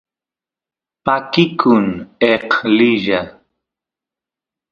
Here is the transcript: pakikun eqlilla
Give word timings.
pakikun 1.05 1.85
eqlilla 2.31 3.19